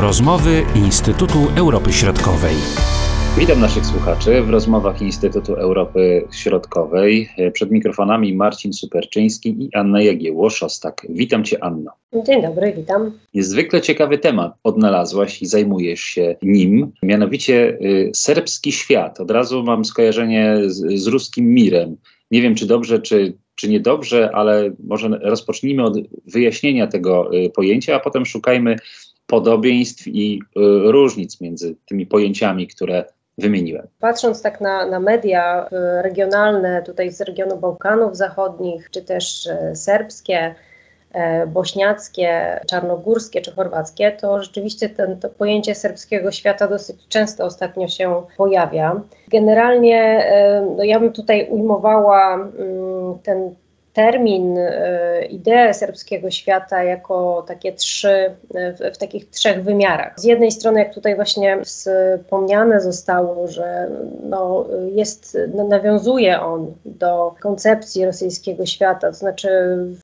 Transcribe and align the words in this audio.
Rozmowy 0.00 0.62
Instytutu 0.76 1.38
Europy 1.56 1.92
Środkowej. 1.92 2.54
Witam 3.38 3.60
naszych 3.60 3.86
słuchaczy 3.86 4.42
w 4.42 4.50
rozmowach 4.50 5.02
Instytutu 5.02 5.54
Europy 5.54 6.24
Środkowej. 6.32 7.28
Przed 7.52 7.70
mikrofonami 7.70 8.34
Marcin 8.34 8.72
Superczyński 8.72 9.56
i 9.64 9.74
Anna 9.74 10.02
Jagiełło-Szostak. 10.02 11.06
Witam 11.08 11.44
Cię, 11.44 11.64
Anno. 11.64 11.92
Dzień 12.26 12.42
dobry, 12.42 12.72
witam. 12.76 13.12
Niezwykle 13.34 13.80
ciekawy 13.80 14.18
temat 14.18 14.54
odnalazłaś 14.64 15.42
i 15.42 15.46
zajmujesz 15.46 16.00
się 16.00 16.36
nim, 16.42 16.92
mianowicie 17.02 17.78
y, 17.80 18.10
serbski 18.14 18.72
świat. 18.72 19.20
Od 19.20 19.30
razu 19.30 19.62
mam 19.62 19.84
skojarzenie 19.84 20.56
z, 20.66 21.00
z 21.00 21.06
ruskim 21.06 21.46
mirem. 21.46 21.96
Nie 22.30 22.42
wiem, 22.42 22.54
czy 22.54 22.66
dobrze, 22.66 22.98
czy, 22.98 23.36
czy 23.54 23.68
niedobrze, 23.68 24.30
ale 24.32 24.70
może 24.84 25.08
rozpocznijmy 25.08 25.84
od 25.84 25.96
wyjaśnienia 26.26 26.86
tego 26.86 27.34
y, 27.34 27.50
pojęcia, 27.50 27.96
a 27.96 28.00
potem 28.00 28.26
szukajmy 28.26 28.76
podobieństw 29.26 30.06
i 30.06 30.40
y, 30.42 30.60
różnic 30.92 31.40
między 31.40 31.76
tymi 31.86 32.06
pojęciami, 32.06 32.68
które 32.68 33.04
wymieniłem. 33.38 33.86
Patrząc 34.00 34.42
tak 34.42 34.60
na, 34.60 34.86
na 34.86 35.00
media 35.00 35.68
regionalne, 36.02 36.82
tutaj 36.82 37.12
z 37.12 37.20
regionu 37.20 37.56
Bałkanów 37.56 38.16
Zachodnich, 38.16 38.90
czy 38.90 39.02
też 39.02 39.46
e, 39.46 39.76
serbskie, 39.76 40.54
bośniackie, 41.46 42.60
czarnogórskie 42.66 43.40
czy 43.40 43.52
chorwackie, 43.52 44.12
to 44.12 44.42
rzeczywiście 44.42 44.88
ten, 44.88 45.20
to 45.20 45.28
pojęcie 45.28 45.74
serbskiego 45.74 46.32
świata 46.32 46.68
dosyć 46.68 46.96
często 47.08 47.44
ostatnio 47.44 47.88
się 47.88 48.22
pojawia. 48.36 49.00
Generalnie 49.28 50.26
no 50.76 50.84
ja 50.84 51.00
bym 51.00 51.12
tutaj 51.12 51.48
ujmowała 51.50 52.34
mm, 52.34 53.18
ten 53.22 53.54
termin, 53.94 54.58
e, 54.58 55.24
ideę 55.24 55.74
serbskiego 55.74 56.30
świata 56.30 56.84
jako 56.84 57.44
takie 57.48 57.72
trzy, 57.72 58.30
w, 58.54 58.94
w, 58.94 58.98
takich 58.98 59.30
trzech 59.30 59.64
wymiarach. 59.64 60.20
Z 60.20 60.24
jednej 60.24 60.50
strony, 60.50 60.78
jak 60.78 60.94
tutaj 60.94 61.14
właśnie 61.16 61.58
wspomniane 61.64 62.80
zostało, 62.80 63.48
że 63.48 63.88
no 64.22 64.66
jest, 64.92 65.38
no 65.54 65.64
nawiązuje 65.64 66.40
on 66.40 66.74
do 66.84 67.34
koncepcji 67.40 68.04
rosyjskiego 68.04 68.66
świata, 68.66 69.08
to 69.08 69.14
znaczy 69.14 69.48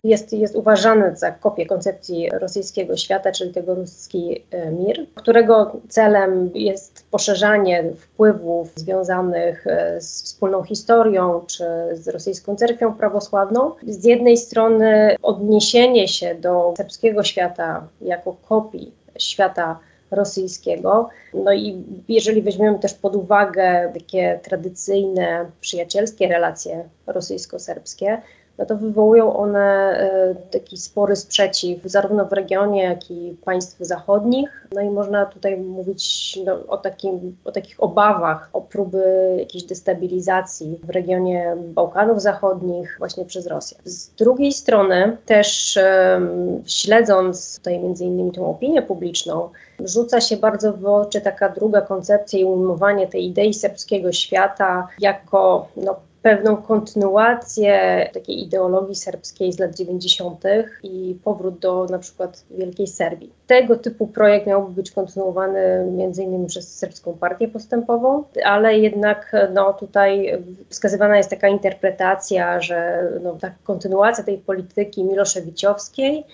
jest, 0.05 0.33
jest 0.33 0.57
uważany 0.57 1.17
za 1.17 1.31
kopię 1.31 1.67
koncepcji 1.67 2.31
rosyjskiego 2.31 2.97
świata, 2.97 3.33
czyli 3.33 3.53
tego 3.53 3.75
ruski 3.75 4.45
e, 4.51 4.71
mir, 4.71 5.07
którego 5.15 5.77
celem 5.89 6.51
jest 6.55 7.07
poszerzanie 7.11 7.85
wpływów 7.99 8.73
związanych 8.75 9.67
e, 9.67 10.01
z 10.01 10.23
wspólną 10.23 10.63
historią 10.63 11.41
czy 11.47 11.65
z 11.93 12.09
rosyjską 12.09 12.57
cerkwią 12.57 12.95
prawosławną 12.95 13.73
z 13.87 14.05
jednej 14.05 14.37
strony 14.37 15.17
odniesienie 15.23 16.09
się 16.09 16.35
do 16.35 16.75
serbskiego 16.77 17.23
świata 17.23 17.89
jako 18.01 18.37
kopii 18.49 18.93
świata 19.19 19.79
rosyjskiego. 20.11 21.09
No 21.35 21.53
i 21.53 21.85
jeżeli 22.09 22.43
weźmiemy 22.43 22.79
też 22.79 22.95
pod 22.95 23.17
uwagę 23.17 23.91
takie 23.95 24.41
tradycyjne, 24.43 25.47
przyjacielskie 25.61 26.29
relacje 26.29 26.85
rosyjsko-serbskie, 27.07 28.19
no 28.61 28.67
to 28.67 28.77
wywołują 28.77 29.37
one 29.37 29.61
e, 29.61 30.35
taki 30.51 30.77
spory 30.77 31.17
sprzeciw 31.17 31.83
zarówno 31.85 32.25
w 32.25 32.33
regionie, 32.33 32.83
jak 32.83 33.11
i 33.11 33.37
państw 33.45 33.79
zachodnich. 33.81 34.67
No 34.73 34.81
i 34.81 34.91
można 34.91 35.27
tutaj 35.27 35.57
mówić 35.57 36.39
no, 36.45 36.67
o, 36.69 36.77
takim, 36.77 37.37
o 37.45 37.53
takich 37.53 37.83
obawach, 37.83 38.51
o 38.53 38.61
próby 38.61 39.35
jakiejś 39.39 39.65
destabilizacji 39.65 40.81
w 40.83 40.91
regionie 40.91 41.57
Bałkanów 41.57 42.23
Zachodnich 42.23 42.97
właśnie 42.99 43.25
przez 43.25 43.47
Rosję. 43.47 43.79
Z 43.85 44.09
drugiej 44.09 44.53
strony 44.53 45.17
też 45.27 45.79
um, 46.13 46.63
śledząc 46.67 47.57
tutaj 47.57 47.79
między 47.79 48.05
innymi 48.05 48.33
tą 48.33 48.51
opinię 48.51 48.83
publiczną, 48.83 49.49
rzuca 49.85 50.21
się 50.21 50.37
bardzo 50.37 50.73
w 50.73 50.87
oczy 50.87 51.21
taka 51.21 51.49
druga 51.49 51.81
koncepcja 51.81 52.39
i 52.39 52.45
ujmowanie 52.45 53.07
tej 53.07 53.27
idei 53.27 53.55
serbskiego 53.55 54.13
świata 54.13 54.89
jako 54.99 55.69
no, 55.77 55.97
pewną 56.23 56.57
kontynuację 56.57 58.07
takiej 58.15 58.43
ideologii 58.43 58.95
serbskiej 58.95 59.53
z 59.53 59.59
lat 59.59 59.75
90. 59.75 60.45
i 60.83 61.17
powrót 61.25 61.59
do 61.59 61.87
na 61.91 61.99
przykład 61.99 62.45
Wielkiej 62.51 62.87
Serbii. 62.87 63.33
Tego 63.47 63.77
typu 63.77 64.07
projekt 64.07 64.47
miałby 64.47 64.73
być 64.73 64.91
kontynuowany 64.91 65.87
między 65.93 66.23
innymi 66.23 66.47
przez 66.47 66.79
Serbską 66.79 67.17
Partię 67.21 67.49
Postępową, 67.49 68.25
ale 68.45 68.79
jednak 68.79 69.33
no, 69.55 69.73
tutaj 69.73 70.43
wskazywana 70.69 71.17
jest 71.17 71.31
taka 71.31 71.49
interpretacja, 71.49 72.61
że 72.61 73.09
no, 73.23 73.37
ta 73.41 73.51
kontynuacja 73.65 74.25
tej 74.25 74.39
polityki 74.39 75.05
miloszewiciowskiej 75.05 76.25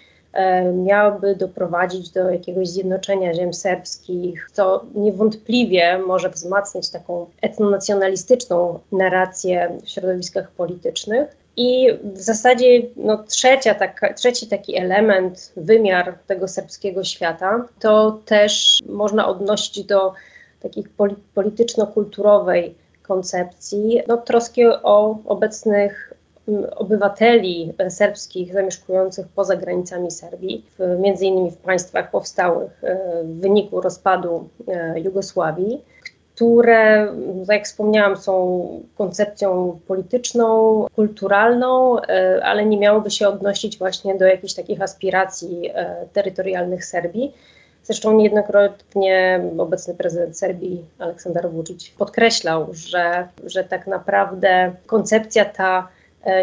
miałaby 0.74 1.36
doprowadzić 1.36 2.10
do 2.10 2.30
jakiegoś 2.30 2.68
zjednoczenia 2.68 3.34
ziem 3.34 3.54
serbskich, 3.54 4.50
co 4.52 4.84
niewątpliwie 4.94 5.98
może 5.98 6.30
wzmacniać 6.30 6.90
taką 6.90 7.26
etnonacjonalistyczną 7.42 8.78
narrację 8.92 9.78
w 9.84 9.88
środowiskach 9.90 10.50
politycznych. 10.50 11.36
I 11.56 11.88
w 12.02 12.20
zasadzie 12.20 12.82
no, 12.96 13.18
trzecia 13.18 13.74
taka, 13.74 14.14
trzeci 14.14 14.46
taki 14.46 14.76
element, 14.76 15.52
wymiar 15.56 16.18
tego 16.26 16.48
serbskiego 16.48 17.04
świata, 17.04 17.64
to 17.80 18.20
też 18.24 18.82
można 18.88 19.28
odnosić 19.28 19.84
do 19.84 20.12
takich 20.60 20.88
polityczno-kulturowej 21.34 22.74
koncepcji, 23.02 24.00
no, 24.08 24.16
troski 24.16 24.66
o 24.66 25.18
obecnych 25.24 26.12
obywateli 26.76 27.72
serbskich 27.88 28.52
zamieszkujących 28.52 29.26
poza 29.28 29.56
granicami 29.56 30.10
Serbii, 30.10 30.64
między 30.98 31.26
innymi 31.26 31.50
w 31.50 31.56
państwach 31.56 32.10
powstałych 32.10 32.84
e, 32.84 33.24
w 33.24 33.40
wyniku 33.40 33.80
rozpadu 33.80 34.48
e, 34.68 35.00
Jugosławii, 35.00 35.84
które, 36.34 37.12
tak 37.46 37.56
jak 37.56 37.64
wspomniałam, 37.64 38.16
są 38.16 38.68
koncepcją 38.98 39.78
polityczną, 39.86 40.86
kulturalną, 40.94 42.00
e, 42.00 42.40
ale 42.44 42.66
nie 42.66 42.78
miałoby 42.78 43.10
się 43.10 43.28
odnosić 43.28 43.78
właśnie 43.78 44.14
do 44.14 44.24
jakichś 44.24 44.54
takich 44.54 44.82
aspiracji 44.82 45.70
terytorialnych 46.12 46.84
Serbii. 46.84 47.32
Zresztą 47.84 48.12
niejednokrotnie 48.12 49.40
obecny 49.58 49.94
prezydent 49.94 50.38
Serbii 50.38 50.84
Aleksander 50.98 51.50
Vučić 51.50 51.94
podkreślał, 51.98 52.66
że, 52.72 53.28
że 53.44 53.64
tak 53.64 53.86
naprawdę 53.86 54.72
koncepcja 54.86 55.44
ta 55.44 55.88
E, 55.88 55.95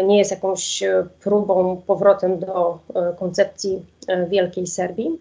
nie 0.04 0.18
jest 0.18 0.30
jakąś 0.30 0.82
e, 0.82 1.06
próbą 1.20 1.82
powrotem 1.86 2.38
do 2.38 2.78
e, 2.94 3.14
koncepcji 3.18 3.82
Wielkiej 4.28 4.66
Serbii. 4.66 5.18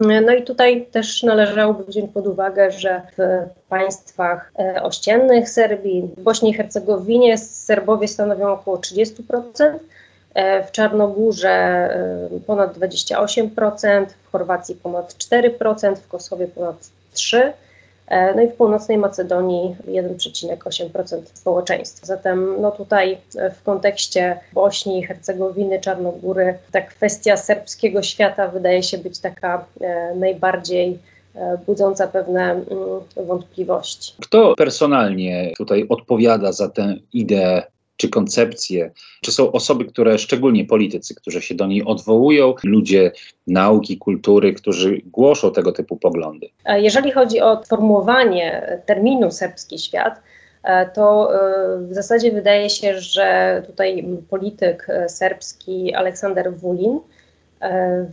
No 0.00 0.32
i 0.32 0.42
tutaj 0.42 0.86
też 0.86 1.22
należałoby 1.22 1.84
wziąć 1.84 2.12
pod 2.12 2.26
uwagę, 2.26 2.70
że 2.70 3.02
w 3.18 3.48
państwach 3.68 4.52
ościennych 4.82 5.50
Serbii, 5.50 6.02
w 6.16 6.22
Bośni 6.22 6.50
i 6.50 6.54
Hercegowinie 6.54 7.38
Serbowie 7.38 8.08
stanowią 8.08 8.52
około 8.52 8.76
30%, 8.76 9.22
w 10.66 10.70
Czarnogórze 10.72 11.88
ponad 12.46 12.78
28%, 12.78 14.06
w 14.22 14.32
Chorwacji 14.32 14.74
ponad 14.74 15.14
4%, 15.14 15.96
w 15.96 16.08
Kosowie 16.08 16.46
ponad 16.46 16.76
3%. 17.14 17.52
E, 18.12 18.34
no 18.34 18.42
i 18.42 18.48
w 18.48 18.54
północnej 18.54 18.98
Macedonii 18.98 19.76
1,8% 19.88 21.20
społeczeństwa. 21.34 22.06
Zatem 22.06 22.60
no 22.60 22.70
tutaj 22.70 23.18
e, 23.36 23.50
w 23.50 23.62
kontekście 23.62 24.38
Bośni, 24.52 25.06
Hercegowiny, 25.06 25.80
Czarnogóry 25.80 26.58
ta 26.72 26.80
kwestia 26.80 27.36
serbskiego 27.36 28.02
świata 28.02 28.48
wydaje 28.48 28.82
się 28.82 28.98
być 28.98 29.18
taka 29.18 29.64
e, 29.80 30.14
najbardziej 30.14 30.98
budząca 31.66 32.06
pewne 32.08 32.42
mm, 32.52 32.66
wątpliwości. 33.16 34.12
Kto 34.20 34.54
personalnie 34.56 35.52
tutaj 35.58 35.86
odpowiada 35.88 36.52
za 36.52 36.68
tę 36.68 36.94
ideę 37.12 37.62
czy 37.96 38.08
koncepcje, 38.08 38.90
czy 39.20 39.32
są 39.32 39.52
osoby, 39.52 39.84
które, 39.84 40.18
szczególnie 40.18 40.64
politycy, 40.64 41.14
którzy 41.14 41.42
się 41.42 41.54
do 41.54 41.66
niej 41.66 41.84
odwołują, 41.84 42.54
ludzie 42.64 43.12
nauki, 43.46 43.98
kultury, 43.98 44.52
którzy 44.52 45.00
głoszą 45.06 45.52
tego 45.52 45.72
typu 45.72 45.96
poglądy? 45.96 46.48
Jeżeli 46.66 47.10
chodzi 47.10 47.40
o 47.40 47.64
sformułowanie 47.64 48.78
terminu 48.86 49.30
serbski 49.30 49.78
świat, 49.78 50.20
e, 50.62 50.86
to 50.86 51.34
e, 51.34 51.78
w 51.78 51.94
zasadzie 51.94 52.32
wydaje 52.32 52.70
się, 52.70 53.00
że 53.00 53.62
tutaj 53.66 54.04
polityk 54.30 54.86
e, 54.88 55.08
serbski 55.08 55.94
Aleksander 55.94 56.54
Wulin 56.54 57.00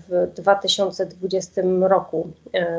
w 0.10 0.28
2020 0.36 1.62
roku 1.82 2.28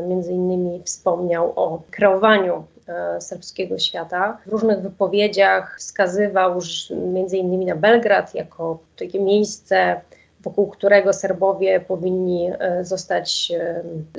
między 0.08 0.32
innymi 0.32 0.82
wspomniał 0.85 1.52
o 1.56 1.82
kreowaniu 1.91 2.64
E, 2.80 2.80
serbskiego 3.19 3.78
świata. 3.78 4.38
W 4.46 4.50
różnych 4.50 4.81
wypowiedziach 4.81 5.76
wskazywał 5.78 6.58
między 6.90 7.37
innymi 7.37 7.66
na 7.66 7.76
Belgrad 7.76 8.34
jako 8.34 8.78
takie 8.98 9.20
miejsce 9.20 10.00
wokół 10.42 10.66
którego 10.66 11.12
Serbowie 11.12 11.81
powinni 11.81 12.50
zostać 12.81 13.52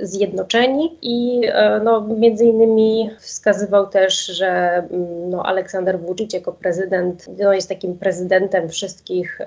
zjednoczeni 0.01 0.97
i 1.01 1.41
no, 1.83 2.01
między 2.01 2.45
innymi 2.45 3.09
wskazywał 3.19 3.87
też, 3.87 4.25
że 4.25 4.47
mm, 4.47 5.29
no, 5.29 5.45
Aleksander 5.45 5.99
Vučić 5.99 6.33
jako 6.33 6.51
prezydent 6.51 7.25
no, 7.39 7.53
jest 7.53 7.69
takim 7.69 7.97
prezydentem 7.97 8.69
wszystkich 8.69 9.39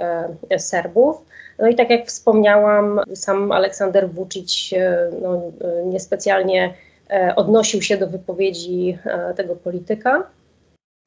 Serbów. 0.59 1.17
No 1.59 1.69
i 1.69 1.75
tak 1.75 1.91
jak 1.91 2.07
wspomniałam, 2.07 3.01
sam 3.15 3.53
Aleksander 3.53 4.11
Vučić 4.11 4.75
no, 5.23 5.43
niespecjalnie 5.85 6.75
odnosił 7.37 7.83
się 7.83 7.97
do 7.97 8.07
wypowiedzi 8.07 8.99
tego 9.37 9.57
polityka. 9.57 10.31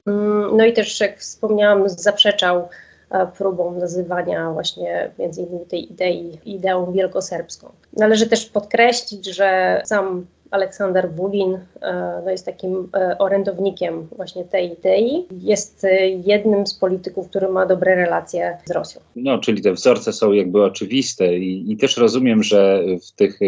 Mm, 0.08 0.56
no 0.56 0.64
i 0.64 0.72
też, 0.72 1.00
jak 1.00 1.18
wspomniałam, 1.18 1.88
zaprzeczał 1.88 2.68
e, 3.10 3.26
próbom 3.38 3.78
nazywania 3.78 4.50
właśnie 4.50 5.10
między 5.18 5.42
innymi 5.42 5.66
tej 5.66 5.92
idei 5.92 6.38
ideą 6.44 6.92
wielkoserbską. 6.92 7.72
Należy 7.96 8.26
też 8.26 8.46
podkreślić, 8.46 9.26
że 9.26 9.80
sam 9.84 10.26
Aleksander 10.50 11.10
Wulin 11.14 11.58
e, 11.82 12.22
no 12.24 12.30
jest 12.30 12.46
takim 12.46 12.88
e, 12.94 13.18
orędownikiem 13.18 14.08
właśnie 14.16 14.44
tej 14.44 14.72
idei. 14.72 15.26
Jest 15.30 15.86
jednym 16.24 16.66
z 16.66 16.74
polityków, 16.74 17.28
który 17.28 17.48
ma 17.48 17.66
dobre 17.66 17.94
relacje 17.94 18.58
z 18.64 18.70
Rosją. 18.70 19.00
No, 19.16 19.38
czyli 19.38 19.62
te 19.62 19.72
wzorce 19.72 20.12
są 20.12 20.32
jakby 20.32 20.62
oczywiste 20.64 21.38
i, 21.38 21.72
i 21.72 21.76
też 21.76 21.96
rozumiem, 21.96 22.42
że 22.42 22.82
w 23.08 23.12
tych 23.12 23.38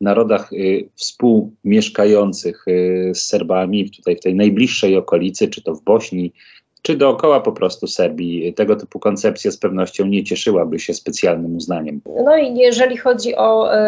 narodach 0.00 0.50
współmieszkających 0.94 2.64
z 3.14 3.18
Serbami, 3.18 3.90
tutaj 3.90 4.16
w 4.16 4.20
tej 4.20 4.34
najbliższej 4.34 4.96
okolicy, 4.96 5.48
czy 5.48 5.62
to 5.62 5.74
w 5.74 5.82
Bośni, 5.82 6.32
czy 6.82 6.96
dookoła 6.96 7.40
po 7.40 7.52
prostu 7.52 7.86
Serbii 7.86 8.54
tego 8.54 8.76
typu 8.76 8.98
koncepcja 8.98 9.50
z 9.50 9.56
pewnością 9.56 10.06
nie 10.06 10.24
cieszyłaby 10.24 10.78
się 10.78 10.94
specjalnym 10.94 11.56
uznaniem. 11.56 12.00
No 12.24 12.36
i 12.36 12.56
jeżeli 12.56 12.96
chodzi 12.96 13.36
o 13.36 13.74
y, 13.74 13.78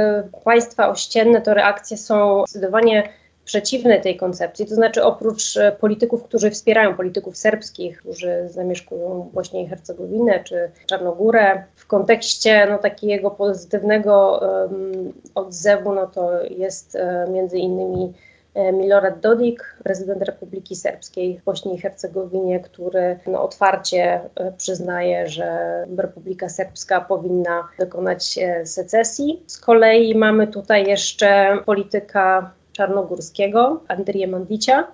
państwa 0.44 0.88
ościenne, 0.88 1.40
to 1.40 1.54
reakcje 1.54 1.96
są 1.96 2.44
zdecydowanie 2.46 3.08
przeciwne 3.48 4.00
tej 4.00 4.16
koncepcji, 4.16 4.66
to 4.66 4.74
znaczy 4.74 5.02
oprócz 5.04 5.56
e, 5.56 5.72
polityków, 5.72 6.22
którzy 6.22 6.50
wspierają 6.50 6.96
polityków 6.96 7.36
serbskich, 7.36 7.98
którzy 7.98 8.48
zamieszkują 8.48 9.30
Bośnię 9.34 9.62
i 9.62 9.66
Hercegowinę 9.66 10.44
czy 10.44 10.70
Czarnogórę, 10.86 11.64
w 11.76 11.86
kontekście 11.86 12.66
no, 12.70 12.78
takiego 12.78 13.30
pozytywnego 13.30 14.40
um, 14.42 15.12
odzewu, 15.34 15.94
no 15.94 16.06
to 16.06 16.42
jest 16.42 16.94
um, 16.94 17.32
między 17.32 17.58
innymi 17.58 18.12
E, 18.54 18.72
Milorad 18.72 19.20
Dodik, 19.20 19.76
prezydent 19.84 20.22
Republiki 20.22 20.76
Serbskiej 20.76 21.38
w 21.38 21.44
Bośni 21.44 21.74
i 21.74 21.78
Hercegowinie, 21.78 22.60
który 22.60 23.18
no, 23.26 23.42
otwarcie 23.42 24.20
przyznaje, 24.56 25.28
że 25.28 25.84
Republika 25.96 26.48
Serbska 26.48 27.00
powinna 27.00 27.68
dokonać 27.78 28.38
secesji. 28.64 29.42
Z 29.46 29.58
kolei 29.58 30.14
mamy 30.14 30.46
tutaj 30.46 30.86
jeszcze 30.86 31.58
polityka 31.66 32.57
czarnogórskiego, 32.78 33.80
Andrija 33.88 34.26
Mandicia, 34.26 34.86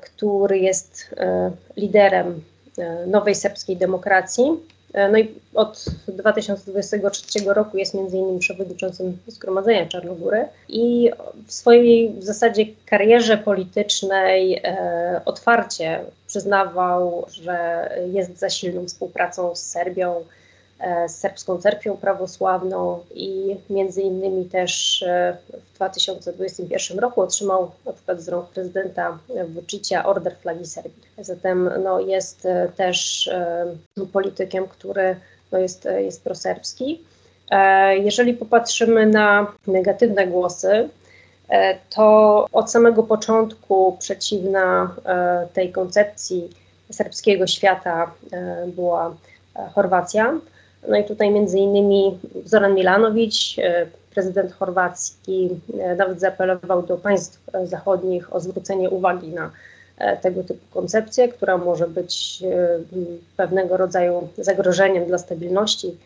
który 0.00 0.58
jest 0.58 1.14
liderem 1.76 2.42
nowej 3.06 3.34
serbskiej 3.34 3.76
demokracji. 3.76 4.44
E, 4.92 5.08
no 5.08 5.18
i 5.18 5.34
od 5.54 5.84
2023 6.08 7.38
roku 7.46 7.76
jest 7.76 7.94
między 7.94 8.16
innymi 8.16 8.38
przewodniczącym 8.38 9.18
Zgromadzenia 9.26 9.86
Czarnogóry 9.86 10.48
i 10.68 11.10
w 11.46 11.52
swojej 11.52 12.12
w 12.12 12.24
zasadzie 12.24 12.66
karierze 12.86 13.38
politycznej 13.38 14.60
e, 14.64 15.20
otwarcie 15.24 16.00
przyznawał, 16.26 17.26
że 17.30 17.88
jest 18.12 18.38
za 18.38 18.50
silną 18.50 18.86
współpracą 18.86 19.56
z 19.56 19.62
Serbią, 19.62 20.14
E, 20.14 20.41
z 21.06 21.14
serbską 21.14 21.58
cerkwią 21.58 21.96
prawosławną 21.96 23.00
i 23.14 23.56
między 23.70 24.02
innymi 24.02 24.44
też 24.44 25.02
e, 25.02 25.36
w 25.72 25.74
2021 25.74 26.98
roku 26.98 27.20
otrzymał 27.20 27.70
na 27.86 27.92
przykład 27.92 28.20
z 28.20 28.28
rąk 28.28 28.48
prezydenta 28.48 29.18
Vučića 29.48 30.04
Order 30.04 30.36
Flagi 30.36 30.66
Serbii. 30.66 31.02
Zatem 31.18 31.70
no, 31.84 32.00
jest 32.00 32.46
e, 32.46 32.68
też 32.76 33.30
politykiem, 34.12 34.68
który 34.68 35.16
no, 35.52 35.58
jest, 35.58 35.88
jest 35.98 36.24
proserbski. 36.24 37.00
Jeżeli 37.96 38.34
popatrzymy 38.34 39.06
na 39.06 39.52
negatywne 39.66 40.26
głosy, 40.26 40.88
to 41.90 42.46
od 42.52 42.70
samego 42.70 43.02
początku 43.02 43.96
przeciwna 43.98 44.94
tej 45.52 45.72
koncepcji 45.72 46.50
serbskiego 46.90 47.46
świata 47.46 48.12
była 48.66 49.16
Chorwacja. 49.74 50.34
No 50.88 50.96
i 50.96 51.04
tutaj 51.04 51.30
między 51.30 51.58
innymi 51.58 52.18
Zoran 52.44 52.74
Milanowicz, 52.74 53.58
e, 53.58 53.86
prezydent 54.14 54.52
chorwacki, 54.52 55.48
e, 55.78 55.94
nawet 55.96 56.20
zaapelował 56.20 56.82
do 56.82 56.96
państw 56.96 57.40
e, 57.52 57.66
zachodnich 57.66 58.34
o 58.34 58.40
zwrócenie 58.40 58.90
uwagi 58.90 59.28
na 59.28 59.50
tego 60.22 60.44
typu 60.44 60.60
koncepcję, 60.70 61.28
która 61.28 61.58
może 61.58 61.88
być 61.88 62.42
pewnego 63.36 63.76
rodzaju 63.76 64.28
zagrożeniem 64.38 65.06
dla 65.06 65.18
stabilności 65.18 65.96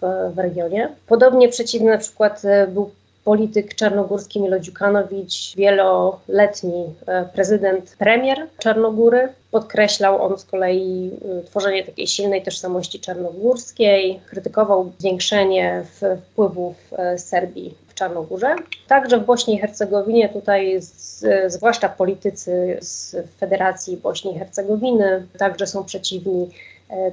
w, 0.00 0.30
w 0.34 0.38
regionie. 0.38 0.88
Podobnie 1.06 1.48
przeciwny 1.48 1.90
na 1.90 1.98
przykład 1.98 2.42
był 2.68 2.90
polityk 3.28 3.74
czarnogórski 3.74 4.40
Milo 4.40 4.60
Dziukanowicz, 4.60 5.56
wieloletni 5.56 6.84
e, 7.06 7.24
prezydent, 7.24 7.96
premier 7.98 8.46
Czarnogóry. 8.58 9.28
Podkreślał 9.50 10.22
on 10.22 10.38
z 10.38 10.44
kolei 10.44 11.10
e, 11.40 11.42
tworzenie 11.42 11.84
takiej 11.84 12.06
silnej 12.06 12.42
tożsamości 12.42 13.00
czarnogórskiej, 13.00 14.20
krytykował 14.26 14.92
zwiększenie 14.98 15.84
wpływów 16.32 16.76
e, 16.92 17.18
Serbii 17.18 17.74
w 17.88 17.94
Czarnogórze. 17.94 18.56
Także 18.86 19.18
w 19.18 19.24
Bośni 19.24 19.54
i 19.54 19.58
Hercegowinie 19.58 20.28
tutaj 20.28 20.82
z, 20.82 21.24
zwłaszcza 21.52 21.88
politycy 21.88 22.78
z 22.80 23.16
Federacji 23.40 23.96
Bośni 23.96 24.34
i 24.34 24.38
Hercegowiny 24.38 25.26
także 25.38 25.66
są 25.66 25.84
przeciwni 25.84 26.48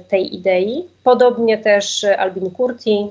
tej 0.08 0.34
idei. 0.34 0.88
Podobnie 1.04 1.58
też 1.58 2.04
Albin 2.04 2.50
Kurti, 2.50 3.10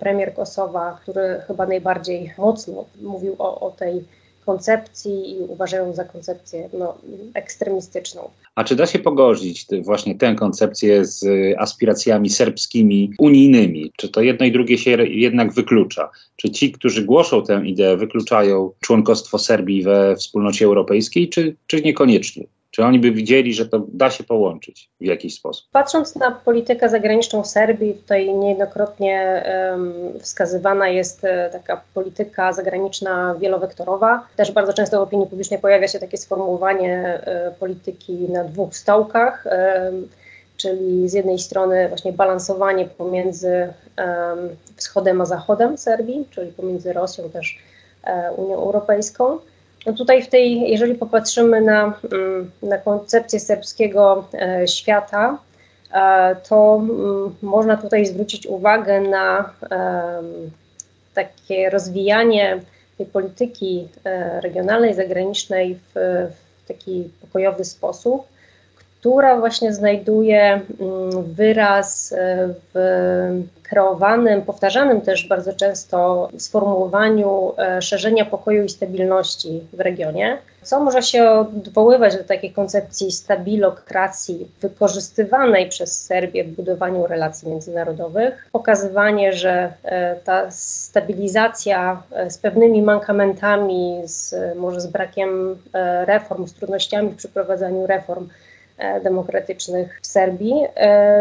premier 0.00 0.34
Kosowa, 0.34 0.98
który 1.02 1.42
chyba 1.46 1.66
najbardziej 1.66 2.32
mocno 2.38 2.84
mówił 3.02 3.36
o, 3.38 3.60
o 3.60 3.70
tej 3.70 4.04
koncepcji 4.46 5.30
i 5.30 5.40
uważają 5.40 5.92
za 5.92 6.04
koncepcję 6.04 6.68
no, 6.72 6.98
ekstremistyczną. 7.34 8.30
A 8.54 8.64
czy 8.64 8.76
da 8.76 8.86
się 8.86 8.98
pogodzić 8.98 9.66
właśnie 9.82 10.14
tę 10.14 10.34
koncepcję 10.34 11.04
z 11.04 11.24
aspiracjami 11.58 12.30
serbskimi, 12.30 13.12
unijnymi? 13.18 13.92
Czy 13.96 14.08
to 14.08 14.22
jedno 14.22 14.46
i 14.46 14.52
drugie 14.52 14.78
się 14.78 14.90
jednak 14.90 15.52
wyklucza? 15.52 16.10
Czy 16.36 16.50
ci, 16.50 16.72
którzy 16.72 17.04
głoszą 17.04 17.42
tę 17.42 17.62
ideę, 17.64 17.96
wykluczają 17.96 18.70
członkostwo 18.80 19.38
Serbii 19.38 19.82
we 19.82 20.16
wspólnocie 20.16 20.64
europejskiej, 20.64 21.28
czy, 21.28 21.56
czy 21.66 21.82
niekoniecznie? 21.82 22.44
Czy 22.74 22.84
oni 22.84 22.98
by 22.98 23.10
widzieli, 23.10 23.54
że 23.54 23.66
to 23.66 23.82
da 23.88 24.10
się 24.10 24.24
połączyć 24.24 24.90
w 25.00 25.04
jakiś 25.04 25.34
sposób? 25.34 25.66
Patrząc 25.72 26.16
na 26.16 26.30
politykę 26.30 26.88
zagraniczną 26.88 27.44
Serbii, 27.44 27.94
tutaj 27.94 28.34
niejednokrotnie 28.34 29.44
um, 29.70 29.94
wskazywana 30.20 30.88
jest 30.88 31.24
e, 31.24 31.50
taka 31.52 31.80
polityka 31.94 32.52
zagraniczna 32.52 33.34
wielowektorowa. 33.40 34.26
Też 34.36 34.52
bardzo 34.52 34.72
często 34.72 34.98
w 34.98 35.02
opinii 35.02 35.26
publicznej 35.26 35.60
pojawia 35.60 35.88
się 35.88 35.98
takie 35.98 36.16
sformułowanie 36.16 37.20
e, 37.24 37.54
polityki 37.60 38.12
na 38.12 38.44
dwóch 38.44 38.76
stołkach. 38.76 39.46
E, 39.46 39.92
czyli 40.56 41.08
z 41.08 41.12
jednej 41.12 41.38
strony 41.38 41.88
właśnie 41.88 42.12
balansowanie 42.12 42.84
pomiędzy 42.84 43.68
um, 43.98 44.48
wschodem 44.76 45.20
a 45.20 45.24
zachodem 45.24 45.78
Serbii, 45.78 46.26
czyli 46.30 46.52
pomiędzy 46.52 46.92
Rosją 46.92 47.30
też 47.30 47.58
e, 48.04 48.32
Unią 48.32 48.54
Europejską, 48.54 49.38
no 49.86 49.92
tutaj 49.92 50.22
w 50.22 50.28
tej, 50.28 50.70
jeżeli 50.70 50.94
popatrzymy 50.94 51.60
na, 51.60 52.00
mm, 52.12 52.50
na 52.62 52.78
koncepcję 52.78 53.40
serbskiego 53.40 54.28
e, 54.34 54.68
świata, 54.68 55.38
e, 55.92 56.36
to 56.48 56.80
mm, 56.82 57.34
można 57.42 57.76
tutaj 57.76 58.06
zwrócić 58.06 58.46
uwagę 58.46 59.00
na 59.00 59.52
takie 61.14 61.70
rozwijanie 61.70 62.60
tej 62.98 63.06
polityki 63.06 63.88
e, 64.04 64.40
regionalnej, 64.40 64.94
zagranicznej 64.94 65.74
w, 65.74 65.92
w 66.64 66.68
taki 66.68 67.10
pokojowy 67.20 67.64
sposób, 67.64 68.26
która 69.04 69.38
właśnie 69.38 69.74
znajduje 69.74 70.60
mm, 70.80 71.22
wyraz 71.34 72.14
w 72.74 73.44
kreowanym, 73.62 74.42
powtarzanym 74.42 75.00
też 75.00 75.28
bardzo 75.28 75.52
często 75.52 76.28
sformułowaniu 76.38 77.52
e, 77.58 77.82
szerzenia 77.82 78.24
pokoju 78.24 78.64
i 78.64 78.68
stabilności 78.68 79.66
w 79.72 79.80
regionie, 79.80 80.38
co 80.62 80.80
może 80.80 81.02
się 81.02 81.30
odwoływać 81.30 82.16
do 82.16 82.24
takiej 82.24 82.52
koncepcji 82.52 83.12
stabilokracji 83.12 84.48
wykorzystywanej 84.60 85.68
przez 85.68 86.04
Serbię 86.04 86.44
w 86.44 86.56
budowaniu 86.56 87.06
relacji 87.06 87.48
międzynarodowych. 87.48 88.48
Pokazywanie, 88.52 89.32
że 89.32 89.72
e, 89.82 90.16
ta 90.16 90.50
stabilizacja 90.50 92.02
e, 92.12 92.30
z 92.30 92.38
pewnymi 92.38 92.82
mankamentami, 92.82 94.02
z, 94.04 94.34
może 94.56 94.80
z 94.80 94.86
brakiem 94.86 95.58
reform, 96.06 96.46
z 96.46 96.54
trudnościami 96.54 97.10
w 97.10 97.16
przeprowadzaniu 97.16 97.86
reform, 97.86 98.28
demokratycznych 99.04 100.00
w 100.02 100.06
Serbii. 100.06 100.54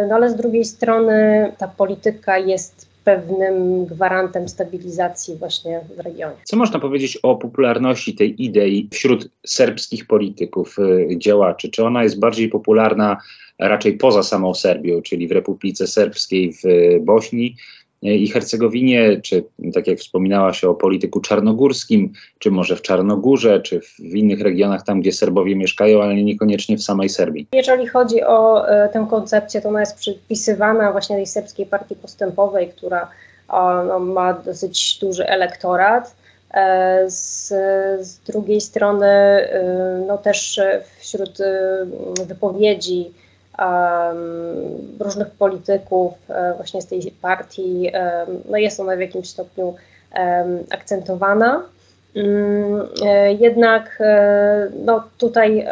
No 0.10 0.16
ale 0.16 0.30
z 0.30 0.36
drugiej 0.36 0.66
strony 0.66 1.52
ta 1.58 1.68
polityka 1.68 2.38
jest 2.38 2.94
pewnym 3.04 3.86
gwarantem 3.86 4.50
stabilizacji 4.50 5.36
właśnie 5.36 5.82
w 5.96 6.00
regionie. 6.00 6.38
Co 6.44 6.58
można 6.58 6.80
powiedzieć 6.80 7.18
o 7.18 7.36
popularności 7.36 8.16
tej 8.16 8.44
idei 8.44 8.90
wśród 8.92 9.30
serbskich 9.46 10.08
polityków, 10.08 10.78
działaczy? 11.18 11.70
Czy 11.70 11.86
ona 11.86 12.04
jest 12.04 12.20
bardziej 12.20 12.50
popularna 12.50 13.18
raczej 13.60 13.94
poza 13.94 14.24
samą 14.24 14.54
Serbią, 14.54 15.02
czyli 15.02 15.28
w 15.28 15.32
Republice 15.32 15.88
Serbskiej 15.88 16.54
w 16.54 16.64
Bośni, 17.02 17.56
i 18.04 18.28
Hercegowinie, 18.28 19.22
czy 19.22 19.44
tak 19.74 19.88
jak 19.88 20.00
wspominałaś 20.00 20.64
o 20.64 20.74
polityku 20.74 21.22
czarnogórskim, 21.22 22.14
czy 22.40 22.52
może 22.52 22.76
w 22.76 22.82
Czarnogórze, 22.82 23.62
czy 23.62 23.80
w 23.80 24.16
innych 24.16 24.42
regionach 24.42 24.86
tam, 24.86 25.02
gdzie 25.02 25.12
Serbowie 25.12 25.56
mieszkają, 25.56 26.04
ale 26.04 26.16
niekoniecznie 26.16 26.78
w 26.78 26.84
samej 26.84 27.10
Serbii. 27.10 27.48
Jeżeli 27.54 27.88
chodzi 27.88 28.24
o 28.24 28.70
e, 28.70 28.90
tę 28.90 29.08
koncepcję, 29.10 29.62
to 29.62 29.70
ona 29.70 29.80
jest 29.80 29.98
przypisywana 29.98 30.92
właśnie 30.92 31.16
tej 31.16 31.28
serbskiej 31.28 31.66
partii 31.66 31.96
postępowej, 31.96 32.68
która 32.68 33.08
no, 33.88 34.00
ma 34.00 34.34
dosyć 34.34 34.98
duży 35.02 35.28
elektorat. 35.28 36.16
E, 36.54 37.04
z, 37.08 37.48
z 38.08 38.20
drugiej 38.20 38.62
strony, 38.62 39.08
e, 39.08 40.04
no 40.08 40.18
też 40.18 40.60
wśród 41.00 41.38
wypowiedzi 42.28 43.02
um, 43.02 43.14
różnych 45.00 45.32
polityków 45.32 46.14
e, 46.30 46.54
właśnie 46.54 46.82
z 46.82 46.88
tej 46.88 47.14
partii, 47.22 47.92
no 48.50 48.58
jest 48.58 48.80
ona 48.80 48.96
w 48.96 49.00
jakimś 49.00 49.30
stopniu 49.30 49.76
akcentowana. 50.72 51.64
Mm, 52.16 52.88
e, 53.06 53.34
jednak 53.34 53.98
e, 54.00 54.68
no, 54.86 55.04
tutaj 55.18 55.68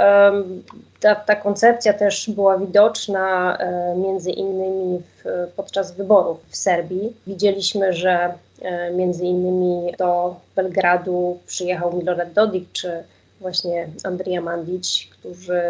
ta, 0.99 1.15
ta 1.15 1.35
koncepcja 1.35 1.93
też 1.93 2.29
była 2.29 2.57
widoczna 2.57 3.57
między 3.97 4.31
innymi 4.31 4.99
w, 4.99 5.47
podczas 5.55 5.91
wyborów 5.91 6.37
w 6.49 6.55
Serbii. 6.55 7.13
Widzieliśmy, 7.27 7.93
że 7.93 8.33
między 8.93 9.25
innymi 9.25 9.93
do 9.97 10.35
Belgradu 10.55 11.37
przyjechał 11.47 11.97
Milorad 11.97 12.33
Dodik 12.33 12.71
czy 12.71 13.03
właśnie 13.39 13.87
Andrija 14.03 14.41
Mandić, 14.41 15.09
którzy 15.11 15.61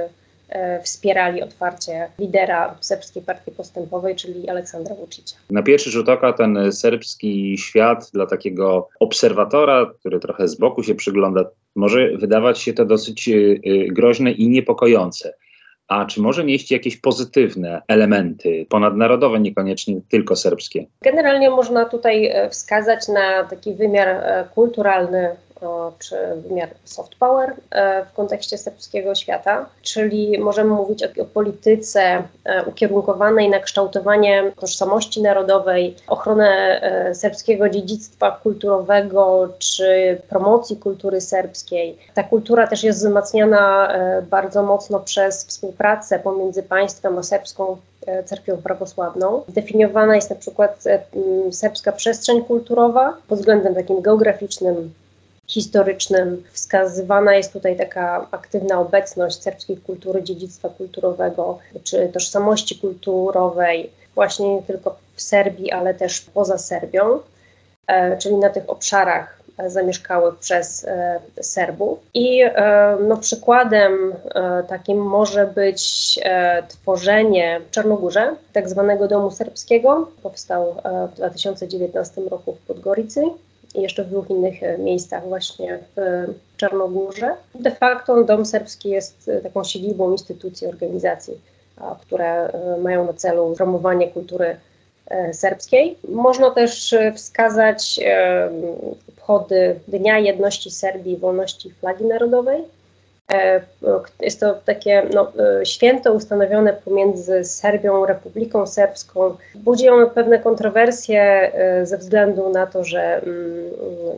wspierali 0.83 1.41
otwarcie 1.41 2.07
lidera 2.19 2.75
serbskiej 2.81 3.23
partii 3.23 3.51
postępowej, 3.51 4.15
czyli 4.15 4.49
Aleksandra 4.49 4.95
Vučića. 4.95 5.35
Na 5.49 5.63
pierwszy 5.63 5.89
rzut 5.91 6.09
oka 6.09 6.33
ten 6.33 6.71
serbski 6.71 7.57
świat 7.57 8.11
dla 8.13 8.25
takiego 8.25 8.89
obserwatora, 8.99 9.91
który 9.99 10.19
trochę 10.19 10.47
z 10.47 10.55
boku 10.55 10.83
się 10.83 10.95
przygląda, 10.95 11.45
może 11.75 12.17
wydawać 12.17 12.59
się 12.59 12.73
to 12.73 12.85
dosyć 12.85 13.29
e, 13.29 13.33
groźne 13.91 14.31
i 14.31 14.49
niepokojące. 14.49 15.33
A 15.87 16.05
czy 16.05 16.21
może 16.21 16.43
nieść 16.43 16.71
jakieś 16.71 16.97
pozytywne 16.97 17.81
elementy 17.87 18.65
ponadnarodowe, 18.69 19.39
niekoniecznie 19.39 20.01
tylko 20.09 20.35
serbskie? 20.35 20.85
Generalnie 21.01 21.49
można 21.49 21.85
tutaj 21.85 22.25
e, 22.25 22.49
wskazać 22.49 23.07
na 23.07 23.43
taki 23.43 23.73
wymiar 23.73 24.07
kulturalny 24.55 25.35
czy 25.99 26.15
wymiar 26.35 26.69
soft 26.85 27.15
power 27.15 27.53
e, 27.71 28.05
w 28.05 28.13
kontekście 28.13 28.57
serbskiego 28.57 29.15
świata, 29.15 29.65
czyli 29.81 30.39
możemy 30.39 30.69
mówić 30.69 31.03
o, 31.03 31.21
o 31.21 31.25
polityce 31.25 32.23
e, 32.45 32.65
ukierunkowanej 32.65 33.49
na 33.49 33.59
kształtowanie 33.59 34.51
tożsamości 34.59 35.21
narodowej, 35.21 35.95
ochronę 36.07 36.81
e, 36.81 37.15
serbskiego 37.15 37.69
dziedzictwa 37.69 38.31
kulturowego 38.31 39.49
czy 39.59 40.17
promocji 40.29 40.77
kultury 40.77 41.21
serbskiej. 41.21 41.97
Ta 42.13 42.23
kultura 42.23 42.67
też 42.67 42.83
jest 42.83 42.99
wzmacniana 42.99 43.93
bardzo 44.29 44.63
mocno 44.63 44.99
przez 44.99 45.45
współpracę 45.45 46.19
pomiędzy 46.19 46.63
państwem 46.63 47.17
a 47.17 47.23
serbską 47.23 47.77
cerkwią 48.25 48.57
prawosławną. 48.57 49.43
Definiowana 49.47 50.15
jest 50.15 50.29
na 50.29 50.35
przykład 50.35 50.83
serbska 51.51 51.91
przestrzeń 51.91 52.43
kulturowa 52.43 53.17
pod 53.27 53.39
względem 53.39 53.75
takim 53.75 54.01
geograficznym, 54.01 54.93
historycznym. 55.51 56.43
Wskazywana 56.51 57.35
jest 57.35 57.53
tutaj 57.53 57.77
taka 57.77 58.27
aktywna 58.31 58.79
obecność 58.79 59.41
serbskiej 59.41 59.77
kultury, 59.77 60.23
dziedzictwa 60.23 60.69
kulturowego 60.69 61.59
czy 61.83 62.09
tożsamości 62.13 62.79
kulturowej, 62.79 63.91
właśnie 64.15 64.55
nie 64.55 64.61
tylko 64.61 64.95
w 65.15 65.21
Serbii, 65.21 65.71
ale 65.71 65.93
też 65.93 66.21
poza 66.21 66.57
Serbią, 66.57 67.19
e, 67.87 68.17
czyli 68.17 68.35
na 68.35 68.49
tych 68.49 68.69
obszarach 68.69 69.41
zamieszkałych 69.67 70.35
przez 70.35 70.85
e, 70.85 71.19
Serbów. 71.41 71.99
I 72.13 72.41
e, 72.43 72.97
no, 73.07 73.17
przykładem 73.17 74.13
takim 74.67 74.97
może 74.97 75.47
być 75.47 76.19
tworzenie 76.67 77.61
w 77.67 77.71
Czarnogórze 77.71 78.35
tak 78.53 78.69
zwanego 78.69 79.07
Domu 79.07 79.31
Serbskiego. 79.31 80.07
Powstał 80.23 80.75
w 81.11 81.15
2019 81.15 82.21
roku 82.21 82.53
w 82.53 82.67
Podgoricy 82.67 83.21
i 83.75 83.81
jeszcze 83.81 84.03
w 84.03 84.09
dwóch 84.09 84.29
innych 84.29 84.63
e, 84.63 84.77
miejscach 84.77 85.27
właśnie 85.27 85.79
w 85.95 86.25
Czarnogórze. 86.57 87.35
De 87.55 87.71
facto 87.71 88.23
Dom 88.23 88.45
Serbski 88.45 88.89
jest 88.89 89.29
e, 89.29 89.41
taką 89.41 89.63
siedzibą 89.63 90.11
instytucji, 90.11 90.67
organizacji, 90.67 91.41
które 92.01 92.47
e, 92.47 92.77
mają 92.77 93.05
na 93.05 93.13
celu 93.13 93.53
promowanie 93.57 94.07
kultury 94.07 94.55
serbskiej. 95.31 95.97
Można 96.09 96.51
też 96.51 96.95
wskazać 97.15 97.99
obchody 99.09 99.79
Dnia 99.87 100.19
Jedności 100.19 100.71
Serbii 100.71 101.13
i 101.13 101.17
Wolności 101.17 101.71
Flagi 101.71 102.05
Narodowej, 102.05 102.63
E, 102.63 102.80
jest 104.19 104.39
to 104.39 104.53
takie 104.65 105.03
no, 105.13 105.31
e, 105.59 105.65
święto 105.65 106.13
ustanowione 106.13 106.73
pomiędzy 106.73 107.43
Serbią, 107.43 108.05
Republiką 108.05 108.67
Serbską. 108.67 109.35
Budzi 109.55 109.89
ono 109.89 110.07
pewne 110.07 110.39
kontrowersje 110.39 111.21
e, 111.21 111.85
ze 111.85 111.97
względu 111.97 112.49
na 112.49 112.67
to, 112.67 112.83
że 112.83 113.21
mm, 113.23 113.69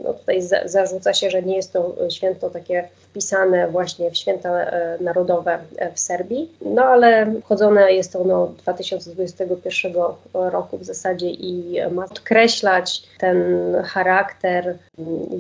no, 0.04 0.14
tutaj 0.14 0.42
zarzuca 0.66 1.14
się, 1.14 1.30
że 1.30 1.44
nie 1.44 1.56
jest 1.56 1.74
to 1.74 1.96
święto 2.10 2.50
takie 2.50 2.88
wpisane 3.14 3.68
właśnie 3.72 4.12
w 4.12 4.18
święta 4.18 4.50
narodowe 5.02 5.60
w 5.96 6.00
Serbii. 6.00 6.50
No 6.66 6.82
ale 6.82 7.34
wchodzone 7.42 7.94
jest 7.94 8.16
ono 8.16 8.48
2021 8.48 9.94
roku 10.34 10.78
w 10.78 10.84
zasadzie 10.84 11.30
i 11.30 11.76
ma 11.92 12.08
podkreślać 12.08 13.04
ten 13.20 13.38
charakter, 13.84 14.78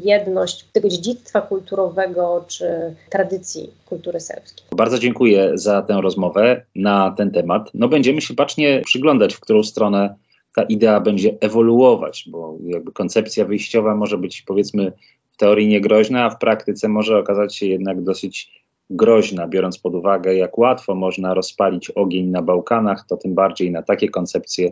jedność 0.03 0.65
tego 0.73 0.89
dziedzictwa 0.89 1.41
kulturowego 1.41 2.45
czy 2.47 2.95
tradycji 3.09 3.71
kultury 3.85 4.19
serbskiej. 4.19 4.65
Bardzo 4.71 4.99
dziękuję 4.99 5.51
za 5.53 5.81
tę 5.81 6.01
rozmowę 6.01 6.61
na 6.75 7.13
ten 7.17 7.31
temat. 7.31 7.69
No 7.73 7.87
będziemy 7.87 8.21
się 8.21 8.33
bacznie 8.33 8.81
przyglądać, 8.85 9.33
w 9.33 9.39
którą 9.39 9.63
stronę 9.63 10.15
ta 10.55 10.63
idea 10.63 10.99
będzie 10.99 11.33
ewoluować, 11.41 12.25
bo 12.27 12.57
jakby 12.65 12.91
koncepcja 12.91 13.45
wyjściowa 13.45 13.95
może 13.95 14.17
być 14.17 14.41
powiedzmy 14.41 14.91
w 15.33 15.37
teorii 15.37 15.67
niegroźna, 15.67 16.25
a 16.25 16.29
w 16.29 16.37
praktyce 16.37 16.87
może 16.87 17.17
okazać 17.17 17.55
się 17.55 17.65
jednak 17.65 18.01
dosyć 18.01 18.63
groźna, 18.89 19.47
biorąc 19.47 19.79
pod 19.79 19.95
uwagę, 19.95 20.35
jak 20.35 20.57
łatwo 20.57 20.95
można 20.95 21.33
rozpalić 21.33 21.91
ogień 21.91 22.27
na 22.27 22.41
Bałkanach, 22.41 23.05
to 23.09 23.17
tym 23.17 23.35
bardziej 23.35 23.71
na 23.71 23.83
takie 23.83 24.09
koncepcje 24.09 24.71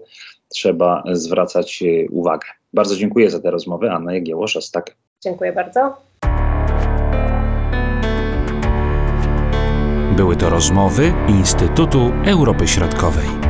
trzeba 0.50 1.04
zwracać 1.12 1.84
e, 1.84 2.10
uwagę. 2.10 2.48
Bardzo 2.74 2.96
dziękuję 2.96 3.30
za 3.30 3.40
tę 3.40 3.52
rozmowę. 3.52 3.92
Anna 3.92 4.12
Jagiełosz-Ostak. 4.12 4.96
Dziękuję 5.24 5.54
bardzo. 5.54 5.94
Były 10.16 10.36
to 10.36 10.50
rozmowy 10.50 11.14
Instytutu 11.28 12.12
Europy 12.26 12.68
Środkowej. 12.68 13.41